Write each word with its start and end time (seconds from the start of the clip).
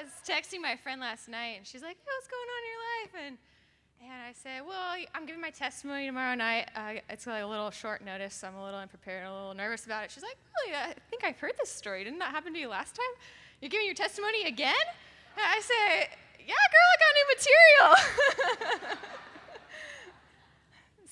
I 0.00 0.04
was 0.04 0.12
texting 0.24 0.62
my 0.62 0.76
friend 0.76 0.98
last 0.98 1.28
night, 1.28 1.58
and 1.58 1.66
she's 1.66 1.82
like, 1.82 1.96
hey, 1.98 2.08
"What's 2.16 2.26
going 2.26 2.48
on 2.48 2.60
in 2.64 2.68
your 2.72 2.80
life?" 2.96 3.12
And 3.26 3.38
and 4.00 4.22
I 4.22 4.32
said, 4.32 4.66
"Well, 4.66 4.96
I'm 5.14 5.26
giving 5.26 5.42
my 5.42 5.50
testimony 5.50 6.06
tomorrow 6.06 6.34
night. 6.34 6.70
Uh, 6.74 7.04
it's 7.10 7.26
like 7.26 7.42
a 7.42 7.46
little 7.46 7.70
short 7.70 8.02
notice, 8.02 8.32
so 8.32 8.48
I'm 8.48 8.54
a 8.54 8.64
little 8.64 8.80
unprepared, 8.80 9.24
and 9.24 9.30
a 9.30 9.34
little 9.34 9.52
nervous 9.52 9.84
about 9.84 10.04
it." 10.04 10.10
She's 10.10 10.22
like, 10.22 10.38
"Really? 10.64 10.74
I 10.74 10.94
think 11.10 11.22
I've 11.22 11.38
heard 11.38 11.52
this 11.60 11.70
story. 11.70 12.02
Didn't 12.04 12.20
that 12.20 12.30
happen 12.30 12.54
to 12.54 12.58
you 12.58 12.68
last 12.68 12.94
time? 12.96 13.12
You're 13.60 13.68
giving 13.68 13.84
your 13.84 13.94
testimony 13.94 14.44
again?" 14.44 14.86
And 15.36 15.44
I 15.44 15.60
say, 15.60 16.08
"Yeah, 16.48 16.64
girl, 16.72 16.88
I 16.88 16.96
got 17.04 17.12
new 17.20 17.28
material." 17.36 17.92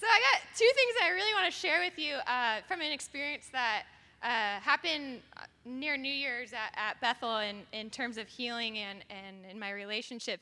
so 0.00 0.06
I 0.06 0.18
got 0.32 0.40
two 0.56 0.70
things 0.74 0.94
that 0.96 1.04
I 1.04 1.10
really 1.10 1.34
want 1.34 1.44
to 1.44 1.52
share 1.52 1.80
with 1.80 1.98
you 1.98 2.14
uh, 2.26 2.62
from 2.66 2.80
an 2.80 2.92
experience 2.92 3.50
that 3.52 3.84
uh, 4.22 4.60
happened 4.64 5.20
near 5.68 5.96
New 5.96 6.12
Year's 6.12 6.52
at, 6.52 6.72
at 6.76 7.00
Bethel 7.00 7.38
in, 7.38 7.62
in 7.72 7.90
terms 7.90 8.16
of 8.16 8.26
healing 8.26 8.78
and, 8.78 9.04
and 9.10 9.50
in 9.50 9.58
my 9.58 9.70
relationship. 9.70 10.40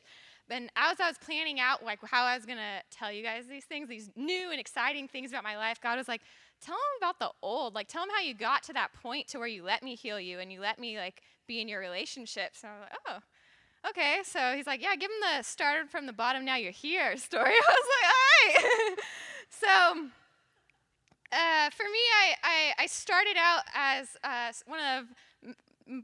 And 0.48 0.70
as 0.76 1.00
I 1.00 1.08
was 1.08 1.18
planning 1.18 1.58
out 1.58 1.84
like 1.84 1.98
how 2.04 2.24
I 2.24 2.36
was 2.36 2.46
gonna 2.46 2.82
tell 2.90 3.10
you 3.10 3.22
guys 3.22 3.46
these 3.46 3.64
things, 3.64 3.88
these 3.88 4.10
new 4.14 4.50
and 4.50 4.60
exciting 4.60 5.08
things 5.08 5.30
about 5.30 5.42
my 5.42 5.56
life, 5.56 5.80
God 5.82 5.98
was 5.98 6.08
like, 6.08 6.22
tell 6.60 6.76
them 6.76 7.08
about 7.08 7.18
the 7.18 7.30
old. 7.42 7.74
Like 7.74 7.88
tell 7.88 8.02
them 8.02 8.10
how 8.14 8.22
you 8.22 8.34
got 8.34 8.62
to 8.64 8.72
that 8.74 8.92
point 8.92 9.28
to 9.28 9.38
where 9.38 9.48
you 9.48 9.64
let 9.64 9.82
me 9.82 9.96
heal 9.96 10.20
you 10.20 10.38
and 10.38 10.52
you 10.52 10.60
let 10.60 10.78
me 10.78 10.98
like 10.98 11.22
be 11.46 11.60
in 11.60 11.68
your 11.68 11.80
relationship. 11.80 12.54
So 12.54 12.68
I 12.68 12.72
was 12.72 12.80
like, 12.82 12.98
oh, 13.08 13.90
okay. 13.90 14.18
So 14.24 14.52
he's 14.54 14.66
like, 14.66 14.82
yeah, 14.82 14.95
give 14.95 15.10
them 15.10 15.36
the 15.38 15.42
started 15.42 15.90
from 15.90 16.06
the 16.06 16.12
bottom, 16.12 16.45
now 16.45 16.56
you're 16.56 16.72
here 16.72 17.16
story. 17.16 17.50
I 17.68 17.74
was 17.74 17.86
like, 17.96 18.10
all 18.12 18.92
right. 18.92 18.98
so 19.50 20.08
uh, 21.32 21.70
for 21.70 21.84
me, 21.84 21.98
I, 22.22 22.34
I, 22.42 22.82
I, 22.84 22.86
started 22.86 23.36
out 23.36 23.62
as 23.74 24.16
uh, 24.22 24.52
one 24.66 24.80
of 24.80 25.06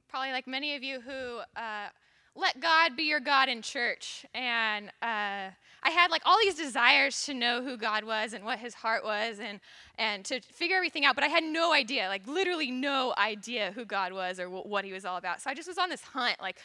probably 0.08 0.32
like 0.32 0.46
many 0.46 0.74
of 0.74 0.82
you 0.82 1.00
who 1.00 1.40
uh, 1.56 1.88
let 2.34 2.60
God 2.60 2.96
be 2.96 3.04
your 3.04 3.20
God 3.20 3.48
in 3.48 3.62
church. 3.62 4.24
And 4.34 4.88
uh, 5.02 5.50
I 5.82 5.90
had 5.90 6.10
like 6.10 6.22
all 6.24 6.38
these 6.40 6.54
desires 6.54 7.24
to 7.26 7.34
know 7.34 7.62
who 7.62 7.76
God 7.76 8.04
was 8.04 8.32
and 8.32 8.44
what 8.44 8.58
his 8.58 8.74
heart 8.74 9.04
was 9.04 9.38
and, 9.40 9.60
and 9.98 10.24
to 10.26 10.40
figure 10.40 10.76
everything 10.76 11.04
out. 11.04 11.14
But 11.14 11.24
I 11.24 11.28
had 11.28 11.44
no 11.44 11.72
idea, 11.72 12.08
like 12.08 12.26
literally 12.26 12.70
no 12.70 13.14
idea 13.18 13.72
who 13.74 13.84
God 13.84 14.12
was 14.12 14.38
or 14.38 14.44
w- 14.44 14.64
what 14.64 14.84
he 14.84 14.92
was 14.92 15.04
all 15.04 15.16
about. 15.16 15.42
So 15.42 15.50
I 15.50 15.54
just 15.54 15.68
was 15.68 15.78
on 15.78 15.90
this 15.90 16.02
hunt, 16.02 16.40
like, 16.40 16.58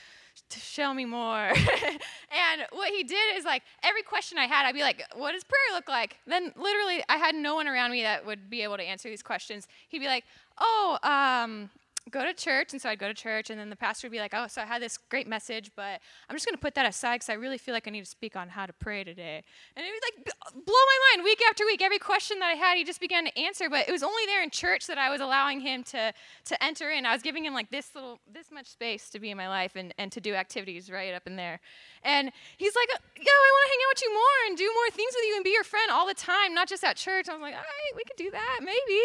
to 0.50 0.60
show 0.60 0.94
me 0.94 1.04
more. 1.04 1.48
and 1.50 2.62
what 2.72 2.92
he 2.92 3.04
did 3.04 3.36
is 3.36 3.44
like 3.44 3.64
every 3.84 4.04
question 4.04 4.38
I 4.38 4.46
had, 4.46 4.66
I'd 4.66 4.76
be 4.76 4.82
like, 4.82 5.04
what 5.16 5.34
does 5.34 5.44
prayer 5.44 5.74
look 5.74 5.90
like? 5.90 6.18
Then 6.28 6.54
literally 6.56 7.04
I 7.10 7.18
had 7.18 7.36
no 7.36 7.56
one 7.56 7.68
around 7.68 7.92
me 7.92 8.04
that 8.04 8.26
would 8.26 8.50
be 8.50 8.62
able 8.62 8.78
to 8.78 8.84
answer 8.84 9.10
these 9.10 9.24
questions. 9.24 9.68
He'd 9.90 10.00
be 10.00 10.06
like, 10.06 10.26
oh, 10.60 10.98
um, 11.04 11.70
go 12.12 12.26
to 12.26 12.34
church. 12.34 12.74
And 12.74 12.82
so 12.82 12.90
I'd 12.90 13.00
go 13.00 13.08
to 13.08 13.14
church, 13.14 13.50
and 13.50 13.60
then 13.60 13.70
the 13.70 13.76
pastor 13.76 14.08
would 14.08 14.12
be 14.12 14.20
like, 14.20 14.34
Oh, 14.34 14.48
so 14.48 14.62
I 14.62 14.66
had 14.66 14.82
this 14.82 14.98
great 14.98 15.28
message, 15.28 15.72
but 15.76 16.00
I'm 16.30 16.36
just 16.36 16.46
going 16.46 16.56
to 16.56 16.62
put 16.62 16.76
that 16.76 16.86
aside 16.86 17.16
because 17.16 17.30
I 17.30 17.34
really 17.34 17.58
feel 17.58 17.74
like 17.74 17.88
I 17.88 17.92
need 17.92 18.04
to 18.04 18.10
speak 18.10 18.36
on 18.36 18.50
how 18.50 18.66
to 18.66 18.74
pray 18.74 19.04
today. 19.04 19.44
And 19.76 19.86
it 19.86 19.90
would 19.90 20.04
like 20.04 20.36
blow 20.54 20.64
my 20.66 21.00
mind 21.12 21.24
week 21.24 21.42
after 21.50 21.66
week. 21.66 21.82
Every 21.82 22.00
question 22.00 22.40
that 22.40 22.48
I 22.48 22.54
had, 22.54 22.78
he 22.78 22.84
just 22.84 23.00
began 23.02 23.26
to 23.26 23.38
answer, 23.38 23.70
but 23.70 23.88
it 23.88 23.92
was 23.92 24.04
only 24.04 24.26
there 24.26 24.44
in 24.44 24.50
church 24.50 24.88
that 24.88 24.98
I 24.98 25.10
was 25.10 25.22
allowing 25.22 25.60
him 25.60 25.84
to, 25.86 26.14
to 26.46 26.64
enter 26.64 26.90
in. 26.92 27.06
I 27.06 27.14
was 27.14 27.22
giving 27.22 27.46
him 27.46 27.54
like 27.54 27.70
this 27.70 27.94
little, 27.96 28.20
this 28.32 28.52
much 28.52 28.68
space 28.68 29.10
to 29.12 29.20
be 29.20 29.32
in 29.32 29.38
my 29.38 29.48
life 29.48 29.76
and, 29.76 29.94
and 29.98 30.12
to 30.12 30.22
do 30.22 30.34
activities 30.34 30.92
right 30.92 31.14
up 31.14 31.28
in 31.28 31.36
there. 31.36 31.60
And 32.04 32.32
he's 32.58 32.76
like, 32.76 32.90
Yo, 32.90 33.34
I 33.34 33.50
want 33.54 33.64
to 33.66 33.72
hang 33.74 33.82
out 33.84 33.92
with 33.92 34.04
you 34.04 34.14
more 34.14 34.38
and 34.48 34.58
do 34.58 34.70
more 34.74 34.90
things 34.92 35.14
with 35.16 35.26
you 35.28 35.36
and 35.36 35.44
be 35.44 35.52
your 35.52 35.64
friend 35.64 35.92
all 35.92 36.08
the 36.08 36.14
time, 36.14 36.54
not 36.54 36.68
just 36.70 36.84
at 36.84 36.96
church. 36.96 37.28
I 37.30 37.34
was 37.34 37.42
like, 37.42 37.56
All 37.56 37.60
right, 37.60 37.92
we 37.96 38.04
could 38.04 38.18
do 38.18 38.32
that, 38.32 38.60
maybe. 38.62 39.02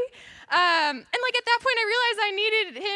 Um, 0.53 1.03
and 1.03 1.21
like 1.25 1.37
at 1.37 1.47
that 1.47 1.61
point, 1.65 1.77
I 1.81 1.85
realized 1.89 2.19
I 2.21 2.31
needed 2.31 2.67
him 2.83 2.92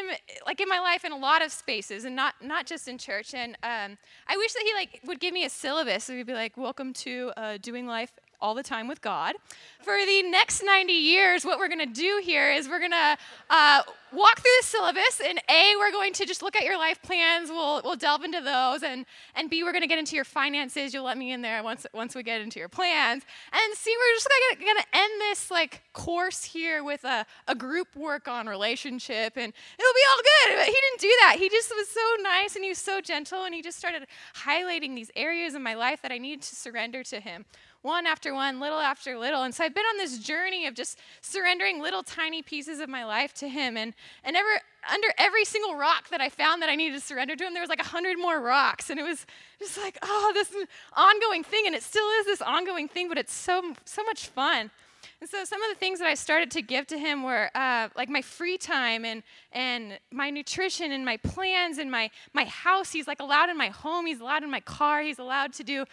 like 0.47 0.61
in 0.61 0.69
my 0.69 0.79
life 0.81 1.05
in 1.05 1.13
a 1.13 1.17
lot 1.17 1.45
of 1.45 1.53
spaces 1.53 2.05
and 2.05 2.15
not 2.15 2.35
not 2.43 2.67
just 2.67 2.89
in 2.89 2.99
church. 2.99 3.35
And 3.35 3.57
um, 3.63 3.99
I 4.29 4.37
wish 4.37 4.53
that 4.53 4.63
he 4.65 4.75
like 4.75 5.01
would 5.07 5.21
give 5.21 5.33
me 5.33 5.45
a 5.45 5.51
syllabus. 5.51 6.05
So 6.05 6.15
he'd 6.15 6.27
be 6.27 6.35
like, 6.35 6.57
"Welcome 6.57 6.93
to 6.95 7.33
uh, 7.37 7.59
doing 7.59 7.87
life 7.87 8.13
all 8.41 8.55
the 8.55 8.63
time 8.63 8.89
with 8.89 9.01
God. 9.01 9.35
For 9.83 9.97
the 10.05 10.23
next 10.23 10.63
90 10.65 10.93
years, 10.93 11.45
what 11.45 11.59
we're 11.59 11.69
going 11.69 11.79
to 11.79 11.87
do 11.87 12.21
here 12.23 12.51
is 12.51 12.69
we're 12.69 12.81
going 12.81 12.91
to 12.91 13.17
uh, 13.51 13.83
walk 14.13 14.41
through 14.41 14.51
the 14.61 14.67
syllabus. 14.67 15.21
And 15.25 15.41
A, 15.49 15.75
we're 15.79 15.93
going 15.93 16.13
to 16.15 16.27
just 16.27 16.43
look 16.43 16.57
at 16.57 16.65
your 16.65 16.79
life 16.79 17.01
plans. 17.03 17.51
We'll, 17.51 17.83
we'll 17.85 17.97
delve 17.97 18.25
into 18.25 18.41
those. 18.41 18.83
And, 18.83 19.07
and 19.35 19.51
B, 19.51 19.63
we're 19.63 19.73
going 19.73 19.83
to 19.83 19.89
get 19.89 19.99
into 19.99 20.17
your 20.17 20.25
finances. 20.25 20.93
You'll 20.93 21.05
let 21.05 21.19
me 21.19 21.33
in 21.33 21.43
there 21.43 21.63
once, 21.63 21.87
once 21.93 22.15
we 22.15 22.23
get 22.23 22.41
into 22.41 22.59
your 22.59 22.69
plans. 22.69 23.23
And 23.53 23.77
C, 23.77 23.95
we're 23.97 24.15
just 24.17 24.29
going 24.59 24.77
to 24.77 24.99
end 24.99 25.13
this 25.21 25.51
like 25.51 25.83
course 25.93 26.45
here 26.45 26.83
with 26.83 27.05
a, 27.05 27.27
a 27.47 27.55
group 27.55 27.95
work 27.95 28.27
on 28.27 28.47
relationship. 28.47 29.37
And 29.37 29.53
it'll 29.79 29.95
be 29.95 30.07
all 30.11 30.23
good. 30.23 30.57
But 30.57 30.67
he 30.67 30.73
didn't 30.73 31.01
do 31.01 31.13
that. 31.21 31.37
He 31.39 31.49
just 31.49 31.71
was 31.71 31.89
so 31.89 32.23
nice 32.23 32.57
and 32.57 32.65
he 32.65 32.71
was 32.71 32.79
so 32.79 33.01
gentle. 33.01 33.45
And 33.45 33.55
he 33.55 33.63
just 33.63 33.79
started 33.79 34.07
highlighting 34.35 34.95
these 34.95 35.11
areas 35.15 35.55
in 35.55 35.63
my 35.63 35.75
life 35.75 36.03
that 36.03 36.13
I 36.13 36.19
needed 36.19 36.43
to 36.43 36.57
surrender 36.57 37.03
to 37.05 37.21
him 37.21 37.45
one 37.87 38.07
after 38.07 38.35
one, 38.35 38.59
little 38.61 38.81
after 38.81 39.17
little. 39.17 39.45
And 39.45 39.55
so 39.55 39.65
I've 39.65 39.75
been 39.75 39.85
on 39.85 39.97
this 39.97 40.19
journey 40.19 40.67
of 40.67 40.75
just 40.75 40.99
surrendering 41.23 41.81
little 41.81 42.03
tiny 42.03 42.43
pieces 42.43 42.81
of 42.81 42.89
my 42.89 43.05
life 43.05 43.33
to 43.35 43.49
Him. 43.49 43.77
And, 43.77 43.95
and 44.25 44.37
ever, 44.37 44.61
under 44.93 45.09
every 45.17 45.45
single 45.45 45.77
rock 45.77 46.09
that 46.11 46.21
I 46.21 46.29
found 46.29 46.61
that 46.63 46.69
I 46.69 46.75
needed 46.75 46.95
to 46.95 47.01
surrender 47.01 47.37
to 47.37 47.45
Him, 47.45 47.55
there 47.55 47.63
was 47.63 47.71
like 47.71 47.81
a 47.81 47.87
hundred 47.87 48.19
more 48.19 48.41
rocks. 48.41 48.91
And 48.91 48.99
it 48.99 49.05
was 49.05 49.25
just 49.61 49.79
like, 49.79 49.97
oh, 50.03 50.33
this 50.35 50.53
ongoing 50.95 51.45
thing. 51.45 51.67
And 51.67 51.75
it 51.75 51.83
still 51.83 52.09
is 52.21 52.27
this 52.27 52.43
ongoing 52.43 52.89
thing, 52.89 53.09
but 53.09 53.19
it's 53.19 53.33
so, 53.33 53.73
so 53.85 54.03
much 54.03 54.27
fun. 54.27 54.71
And 55.21 55.31
so 55.31 55.45
some 55.45 55.63
of 55.63 55.71
the 55.71 55.77
things 55.77 55.99
that 56.01 56.09
I 56.09 56.15
started 56.15 56.51
to 56.53 56.63
give 56.63 56.87
to 56.89 56.99
him 56.99 57.23
were 57.23 57.51
uh, 57.55 57.89
like 57.97 58.09
my 58.09 58.21
free 58.21 58.59
time 58.59 59.05
and, 59.05 59.23
and 59.53 59.99
my 60.11 60.29
nutrition 60.29 60.93
and 60.93 61.05
my 61.05 61.17
plans 61.19 61.79
and 61.79 61.91
my, 61.91 62.11
my 62.35 62.45
house. 62.45 62.93
He's 62.93 63.07
like 63.07 63.21
allowed 63.21 63.49
in 63.49 63.57
my 63.57 63.69
home. 63.69 64.07
He's 64.07 64.21
allowed 64.21 64.43
in 64.43 64.51
my 64.51 64.61
car. 64.61 65.03
He's 65.03 65.19
allowed 65.19 65.53
to 65.55 65.65
do 65.65 65.85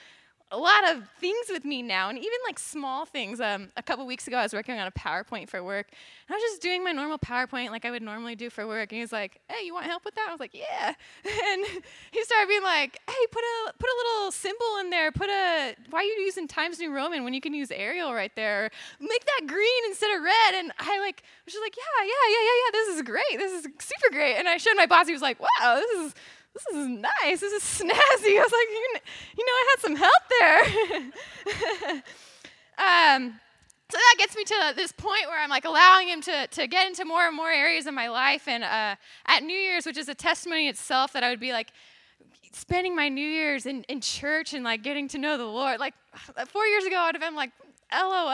a 0.54 0.58
lot 0.58 0.88
of 0.92 1.04
things 1.20 1.48
with 1.50 1.66
me 1.66 1.82
now, 1.82 2.10
and 2.10 2.18
even 2.18 2.32
like 2.46 2.60
small 2.60 3.06
things. 3.06 3.42
Um, 3.42 3.70
a 3.76 3.82
couple 3.82 4.06
weeks 4.06 4.28
ago, 4.28 4.38
I 4.38 4.44
was 4.44 4.54
working 4.54 4.80
on 4.80 4.86
a 4.86 4.92
PowerPoint 4.92 5.50
for 5.50 5.64
work, 5.64 5.88
and 5.90 6.36
I 6.36 6.38
was 6.38 6.44
just 6.44 6.62
doing 6.62 6.84
my 6.84 6.92
normal 6.92 7.18
PowerPoint 7.18 7.72
like 7.72 7.86
I 7.86 7.92
would 7.92 8.04
normally 8.04 8.36
do 8.36 8.52
for 8.52 8.68
work. 8.68 8.92
And 8.92 8.98
he 8.98 9.02
was 9.02 9.12
like, 9.12 9.42
"Hey, 9.50 9.66
you 9.66 9.74
want 9.74 9.88
help 9.88 10.06
with 10.06 10.14
that?" 10.14 10.28
I 10.30 10.32
was 10.32 10.40
like, 10.40 10.54
"Yeah." 10.54 10.94
And 11.54 11.66
he 12.12 12.24
started 12.24 12.48
being 12.48 12.62
like, 12.62 13.00
"Hey, 13.10 13.26
put 13.32 13.42
a 13.44 13.74
put 13.80 13.90
a 13.90 13.96
little 13.98 14.32
symbol 14.32 14.78
in 14.80 14.92
there. 14.92 15.12
Put 15.12 15.30
a 15.30 15.76
why 15.90 16.00
are 16.02 16.04
you 16.04 16.22
using 16.22 16.48
Times 16.48 16.78
New 16.80 16.94
Roman 16.94 17.24
when 17.24 17.34
you 17.34 17.42
can 17.42 17.56
use 17.56 17.72
Arial 17.72 18.14
right 18.14 18.34
there? 18.36 18.70
Make 19.00 19.26
that 19.26 19.48
green 19.48 19.84
instead 19.88 20.16
of 20.16 20.22
red." 20.22 20.54
And 20.54 20.72
I 20.78 21.00
like 21.00 21.24
was 21.46 21.54
just 21.54 21.64
like, 21.64 21.76
"Yeah, 21.76 22.06
yeah, 22.06 22.28
yeah, 22.30 22.44
yeah, 22.44 22.58
yeah. 22.64 22.72
This 22.74 22.96
is 22.96 23.02
great. 23.02 23.38
This 23.38 23.52
is 23.52 23.68
super 23.80 24.12
great." 24.12 24.36
And 24.36 24.48
I 24.48 24.58
showed 24.58 24.76
my 24.78 24.86
boss. 24.86 25.08
He 25.08 25.14
was 25.14 25.24
like, 25.24 25.40
"Wow, 25.40 25.76
this 25.82 26.06
is." 26.08 26.14
This 26.54 26.66
is 26.76 26.88
nice. 26.88 27.40
This 27.40 27.54
is 27.54 27.64
snazzy. 27.64 27.90
I 28.40 28.44
was 28.44 28.52
like, 28.52 28.70
you, 28.70 29.00
you 29.38 29.46
know, 29.46 29.54
I 29.54 29.66
had 29.72 29.80
some 29.82 29.96
help 29.96 30.24
there. 30.40 30.62
um, 33.18 33.40
so 33.90 33.98
that 33.98 34.16
gets 34.18 34.36
me 34.36 34.44
to 34.44 34.74
this 34.76 34.92
point 34.92 35.28
where 35.28 35.40
I'm 35.40 35.50
like 35.50 35.66
allowing 35.66 36.08
him 36.08 36.22
to, 36.22 36.48
to 36.48 36.68
get 36.68 36.88
into 36.88 37.06
more 37.06 37.28
and 37.28 37.36
more 37.36 37.52
areas 37.52 37.86
of 37.86 37.94
my 37.94 38.08
life. 38.10 38.48
And 38.48 38.64
uh, 38.64 38.96
at 39.28 39.44
New 39.44 39.56
Year's, 39.56 39.86
which 39.86 39.98
is 39.98 40.10
a 40.10 40.16
testimony 40.16 40.68
itself, 40.68 41.14
that 41.14 41.24
I 41.24 41.30
would 41.30 41.40
be 41.40 41.52
like 41.52 41.72
spending 42.52 42.96
my 42.96 43.10
New 43.10 43.28
Year's 43.28 43.66
in, 43.66 43.84
in 43.84 44.02
church 44.02 44.54
and 44.54 44.64
like 44.64 44.84
getting 44.84 45.08
to 45.10 45.18
know 45.18 45.38
the 45.38 45.46
Lord. 45.46 45.80
Like 45.80 45.94
four 46.48 46.66
years 46.66 46.86
ago, 46.86 46.98
I 46.98 47.08
would 47.08 47.16
have 47.16 47.22
been 47.22 47.36
like, 47.36 47.52
LOL, 47.94 48.30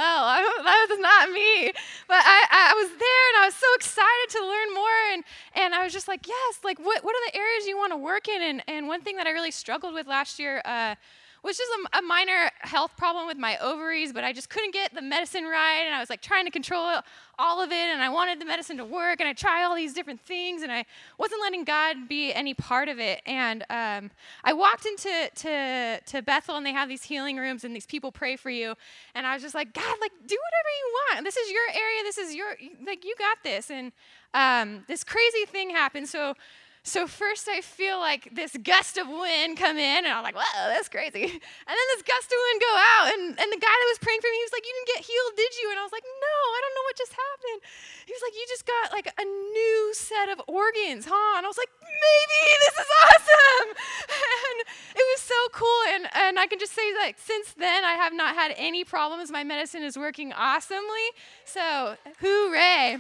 that 0.64 0.88
was 0.90 1.00
not 1.00 1.32
me. 1.32 1.72
But 2.08 2.24
I, 2.26 2.46
I 2.52 2.74
was 2.74 2.90
there 2.90 3.26
and 3.34 3.44
I 3.44 3.46
was 3.46 3.56
so 3.56 3.68
excited 3.76 4.30
to 4.32 4.40
learn 4.42 4.74
more. 4.74 5.00
And, 5.14 5.24
and 5.56 5.76
I 5.76 5.84
was 5.84 5.94
just 5.94 6.08
like, 6.08 6.28
yes, 6.28 6.60
like 6.64 6.80
what, 6.80 7.04
what 7.04 7.16
are 7.16 7.32
the 7.32 7.38
areas 7.38 7.68
you 7.68 7.78
want 7.78 7.92
to 7.94 7.98
work 7.98 8.28
in? 8.28 8.42
And, 8.42 8.64
and 8.68 8.88
one 8.88 9.02
thing 9.02 9.18
that 9.18 9.28
I 9.28 9.32
really 9.32 9.52
struggled 9.52 9.94
with 9.94 10.08
last 10.08 10.40
year 10.40 10.62
uh, 10.66 10.96
was 11.44 11.60
is 11.60 11.68
a, 11.94 12.00
a, 12.00 12.02
minor 12.02 12.52
health 12.60 12.92
problem 12.98 13.28
with 13.28 13.38
my 13.38 13.58
ovaries, 13.60 14.12
but 14.12 14.24
I 14.24 14.34
just 14.34 14.50
couldn't 14.50 14.74
get 14.74 14.94
the 14.94 15.02
medicine 15.02 15.46
right. 15.46 15.84
And 15.86 15.96
I 15.96 16.00
was 16.00 16.10
like 16.10 16.22
trying 16.22 16.46
to 16.46 16.52
control 16.52 17.02
all 17.38 17.62
of 17.62 17.72
it, 17.72 17.76
and 17.76 18.02
I 18.02 18.10
wanted 18.10 18.42
the 18.42 18.46
medicine 18.46 18.78
to 18.78 18.86
work, 18.86 19.22
and 19.22 19.30
I 19.30 19.34
tried 19.34 19.64
all 19.64 19.76
these 19.76 19.94
different 19.94 20.20
things, 20.20 20.62
and 20.62 20.72
I 20.72 20.86
wasn't 21.18 21.42
letting 21.42 21.64
God 21.64 22.10
be 22.10 22.34
any 22.34 22.54
part 22.54 22.90
of 22.90 23.00
it. 23.00 23.22
And 23.26 23.64
um, 23.70 24.12
I 24.44 24.54
walked 24.54 24.86
into 24.86 25.30
to, 25.36 26.02
to 26.06 26.22
Bethel, 26.22 26.58
and 26.58 26.66
they 26.66 26.74
have 26.74 26.90
these 26.90 27.04
healing 27.04 27.38
rooms, 27.38 27.64
and 27.64 27.74
these 27.74 27.86
people 27.86 28.12
pray 28.12 28.36
for 28.36 28.50
you. 28.50 28.76
And 29.16 29.26
I 29.26 29.34
was 29.34 29.42
just 29.42 29.56
like, 29.56 29.74
God, 29.74 29.96
like, 30.02 30.12
do 30.28 30.36
whatever 30.36 30.70
you 30.78 31.00
want. 31.14 31.26
This 31.26 31.38
is 31.38 31.52
your 31.52 31.68
area. 31.70 32.04
This 32.04 32.18
is 32.18 32.36
your, 32.36 32.50
like, 32.86 33.06
you 33.06 33.16
got 33.18 33.38
this. 33.44 33.72
And 33.72 33.94
um, 34.34 34.84
this 34.88 35.04
crazy 35.04 35.46
thing 35.46 35.70
happened. 35.70 36.10
So, 36.10 36.36
so 36.84 37.08
first 37.08 37.48
I 37.48 37.62
feel 37.62 38.00
like 38.00 38.30
this 38.32 38.56
gust 38.64 38.98
of 38.98 39.08
wind 39.08 39.58
come 39.60 39.78
in, 39.78 40.08
and 40.08 40.14
I'm 40.14 40.24
like, 40.24 40.36
"Whoa, 40.36 40.64
that's 40.72 40.90
crazy!" 40.90 41.28
And 41.70 41.76
then 41.76 41.88
this 41.94 42.04
gust 42.08 42.30
of 42.32 42.40
wind 42.40 42.60
go 42.62 42.74
out, 42.74 43.06
and, 43.14 43.24
and 43.36 43.50
the 43.52 43.62
guy 43.62 43.76
that 43.76 43.90
was 43.92 44.00
praying 44.00 44.22
for 44.24 44.32
me, 44.32 44.38
he 44.40 44.48
was 44.48 44.56
like, 44.56 44.66
"You 44.66 44.74
didn't 44.74 44.92
get 44.96 45.02
healed, 45.06 45.34
did 45.36 45.52
you?" 45.60 45.68
And 45.70 45.78
I 45.80 45.84
was 45.84 45.92
like, 45.92 46.08
"No, 46.08 46.36
I 46.56 46.60
don't 46.64 46.76
know 46.76 46.86
what 46.88 46.96
just 46.98 47.14
happened." 47.14 47.60
He 48.08 48.12
was 48.16 48.24
like, 48.24 48.36
"You 48.36 48.46
just 48.48 48.66
got 48.66 48.86
like 48.96 49.08
a 49.12 49.26
new 49.26 49.94
set 49.94 50.28
of 50.32 50.40
organs, 50.48 51.06
huh?" 51.06 51.38
And 51.38 51.46
I 51.46 51.50
was 51.50 51.60
like, 51.60 51.72
"Maybe 51.84 52.42
this 52.64 52.76
is 52.80 52.90
awesome!" 53.06 53.70
And 54.50 54.60
it 54.96 55.06
was 55.14 55.22
so 55.22 55.40
cool, 55.54 55.82
and 55.94 56.04
and 56.16 56.40
I 56.40 56.48
can 56.48 56.60
just 56.60 56.74
say 56.74 56.86
like 56.98 57.20
since 57.20 57.54
then 57.54 57.84
I 57.84 57.94
have 57.94 58.14
not 58.14 58.36
had 58.36 58.54
any 58.58 58.84
problems. 58.84 59.30
My 59.32 59.44
medicine 59.44 59.84
is 59.84 59.98
working 59.98 60.34
awesomely. 60.34 61.08
So 61.46 61.96
hooray! 62.20 62.98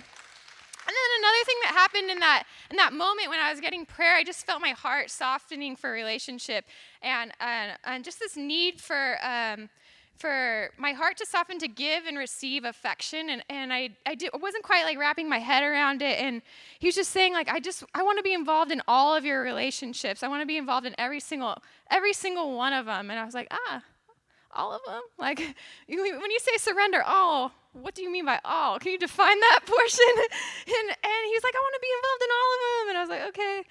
And 0.89 0.95
then 0.95 1.19
another 1.19 1.44
thing 1.45 1.56
that 1.65 1.74
happened 1.74 2.09
in 2.09 2.19
that 2.19 2.44
in 2.71 2.77
that 2.77 2.94
moment 2.94 3.30
when 3.30 3.39
I 3.39 3.51
was 3.51 3.62
getting 3.62 3.86
prayer, 3.86 4.15
I 4.15 4.24
just 4.24 4.44
felt 4.44 4.59
my 4.59 4.71
heart 4.71 5.12
softening 5.12 5.75
for 5.75 5.91
relationship, 5.91 6.65
and 7.03 7.31
and, 7.39 7.77
and 7.83 8.03
just 8.03 8.19
this 8.19 8.36
need 8.36 8.81
for 8.81 9.18
um, 9.24 9.69
for 10.18 10.71
my 10.77 10.94
heart 10.94 11.15
to 11.18 11.27
soften 11.27 11.59
to 11.59 11.68
give 11.68 12.06
and 12.06 12.18
receive 12.18 12.65
affection. 12.65 13.30
And, 13.30 13.44
and 13.50 13.71
I, 13.71 13.91
I 14.06 14.15
did, 14.15 14.31
wasn't 14.33 14.63
quite 14.63 14.83
like 14.83 14.97
wrapping 14.97 15.30
my 15.30 15.38
head 15.38 15.63
around 15.63 16.01
it. 16.01 16.19
And 16.19 16.41
he 16.80 16.88
was 16.88 16.95
just 16.95 17.12
saying 17.12 17.33
like 17.33 17.47
i 17.50 17.59
just 17.59 17.83
i 17.94 18.03
want 18.03 18.18
to 18.18 18.24
be 18.24 18.33
involved 18.33 18.71
in 18.71 18.81
all 18.88 19.15
of 19.15 19.24
your 19.24 19.44
relationships. 19.44 20.24
I 20.24 20.27
want 20.27 20.41
to 20.41 20.47
be 20.47 20.57
involved 20.57 20.88
in 20.88 20.95
every 20.97 21.19
single 21.19 21.62
every 21.91 22.13
single 22.13 22.56
one 22.56 22.74
of 22.74 22.86
them 22.86 23.09
and 23.09 23.19
i 23.19 23.25
was 23.25 23.33
like 23.33 23.47
ah 23.51 23.81
all 24.56 24.74
of 24.74 24.81
them 24.88 25.01
like 25.18 25.40
you, 25.88 26.01
when 26.04 26.31
you 26.31 26.40
say 26.40 26.57
surrender 26.57 27.01
all 27.04 27.51
what 27.74 27.94
do 27.94 28.01
you 28.01 28.12
mean 28.12 28.25
by 28.25 28.40
all? 28.44 28.80
Can 28.80 28.92
you 28.92 28.98
define 28.98 29.40
that 29.40 29.60
portion? 29.66 30.06
And, 30.69 30.90
and 30.90 31.22
he 31.28 31.34
was 31.34 31.44
like 31.44 31.56
i 31.56 31.62
want 31.62 31.75
to 31.75 31.81
be 31.81 31.94
involved 31.98 32.24
in 32.24 32.31
all 32.38 32.50
of 32.54 32.60
them 32.62 32.90
and 32.90 32.98
i 32.98 33.01
was 33.01 33.10
like 33.10 33.25
okay 33.30 33.63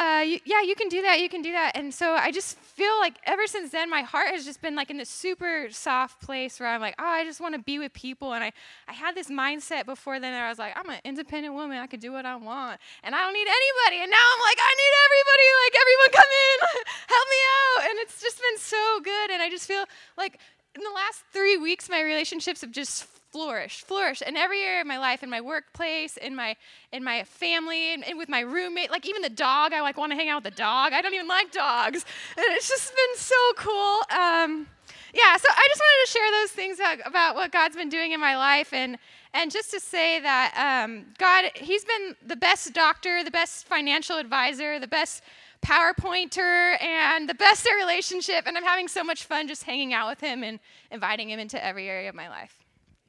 uh, 0.00 0.24
yeah, 0.46 0.62
you 0.64 0.74
can 0.74 0.88
do 0.88 1.02
that, 1.02 1.20
you 1.20 1.28
can 1.28 1.42
do 1.42 1.52
that. 1.52 1.76
And 1.76 1.92
so 1.92 2.14
I 2.14 2.32
just 2.32 2.56
feel 2.58 2.96
like 3.00 3.20
ever 3.24 3.46
since 3.46 3.70
then, 3.70 3.90
my 3.90 4.00
heart 4.00 4.28
has 4.28 4.46
just 4.46 4.62
been 4.62 4.74
like 4.74 4.88
in 4.88 4.96
this 4.96 5.10
super 5.10 5.66
soft 5.70 6.22
place 6.22 6.58
where 6.58 6.70
I'm 6.70 6.80
like, 6.80 6.94
oh, 6.98 7.04
I 7.04 7.22
just 7.22 7.38
want 7.38 7.54
to 7.54 7.60
be 7.60 7.78
with 7.78 7.92
people. 7.92 8.32
And 8.32 8.42
I, 8.42 8.50
I 8.88 8.94
had 8.94 9.14
this 9.14 9.28
mindset 9.28 9.84
before 9.84 10.18
then 10.18 10.32
I 10.32 10.48
was 10.48 10.58
like, 10.58 10.72
I'm 10.74 10.88
an 10.88 11.00
independent 11.04 11.52
woman, 11.52 11.76
I 11.76 11.86
can 11.86 12.00
do 12.00 12.12
what 12.12 12.24
I 12.24 12.34
want, 12.36 12.80
and 13.04 13.14
I 13.14 13.20
don't 13.20 13.34
need 13.34 13.46
anybody. 13.46 14.02
And 14.02 14.10
now 14.10 14.24
I'm 14.24 14.40
like, 14.40 14.56
I 14.56 14.72
need 14.80 14.94
everybody, 15.04 15.46
like, 15.68 15.74
everyone 15.84 16.10
come 16.16 16.32
in, 16.32 16.56
help 17.14 17.28
me 17.28 17.40
out. 17.60 17.90
And 17.90 17.98
it's 18.00 18.22
just 18.22 18.38
been 18.40 18.58
so 18.58 19.00
good. 19.04 19.30
And 19.32 19.42
I 19.42 19.50
just 19.50 19.68
feel 19.68 19.84
like 20.16 20.40
in 20.74 20.82
the 20.82 20.94
last 20.96 21.24
three 21.30 21.58
weeks, 21.58 21.90
my 21.90 22.00
relationships 22.00 22.62
have 22.62 22.72
just 22.72 23.06
flourish, 23.30 23.82
flourish. 23.82 24.22
And 24.24 24.36
every 24.36 24.60
area 24.60 24.80
of 24.80 24.86
my 24.86 24.98
life, 24.98 25.22
in 25.22 25.30
my 25.30 25.40
workplace, 25.40 26.16
in 26.16 26.34
my 26.34 26.56
in 26.92 27.04
my 27.04 27.24
family, 27.24 27.94
and, 27.94 28.04
and 28.04 28.18
with 28.18 28.28
my 28.28 28.40
roommate, 28.40 28.90
like 28.90 29.06
even 29.06 29.22
the 29.22 29.28
dog, 29.28 29.72
I 29.72 29.80
like 29.80 29.96
want 29.96 30.12
to 30.12 30.16
hang 30.16 30.28
out 30.28 30.42
with 30.42 30.52
the 30.52 30.58
dog. 30.58 30.92
I 30.92 31.00
don't 31.00 31.14
even 31.14 31.28
like 31.28 31.52
dogs, 31.52 32.04
and 32.36 32.46
it's 32.50 32.68
just 32.68 32.90
been 32.90 33.16
so 33.16 33.34
cool. 33.56 34.00
Um, 34.10 34.66
yeah, 35.12 35.36
so 35.36 35.48
I 35.50 35.68
just 35.68 35.80
wanted 35.80 36.06
to 36.06 36.12
share 36.12 36.30
those 36.40 36.50
things 36.50 36.78
about 37.04 37.34
what 37.34 37.52
God's 37.52 37.76
been 37.76 37.88
doing 37.88 38.12
in 38.12 38.20
my 38.20 38.36
life, 38.36 38.72
and 38.72 38.98
and 39.32 39.50
just 39.50 39.70
to 39.70 39.80
say 39.80 40.20
that 40.20 40.84
um, 40.84 41.06
God, 41.18 41.50
He's 41.54 41.84
been 41.84 42.16
the 42.26 42.36
best 42.36 42.72
doctor, 42.74 43.22
the 43.22 43.30
best 43.30 43.66
financial 43.66 44.16
advisor, 44.18 44.78
the 44.78 44.88
best 44.88 45.22
PowerPointer, 45.64 46.82
and 46.82 47.28
the 47.28 47.34
best 47.34 47.68
relationship, 47.80 48.44
and 48.46 48.56
I'm 48.56 48.64
having 48.64 48.88
so 48.88 49.04
much 49.04 49.24
fun 49.24 49.46
just 49.46 49.64
hanging 49.64 49.94
out 49.94 50.08
with 50.08 50.20
Him 50.20 50.42
and 50.42 50.58
inviting 50.90 51.30
Him 51.30 51.38
into 51.38 51.62
every 51.64 51.88
area 51.88 52.08
of 52.08 52.14
my 52.14 52.28
life. 52.28 52.59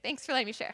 Thanks 0.03 0.25
for 0.25 0.33
letting 0.33 0.47
me 0.47 0.53
share. 0.53 0.73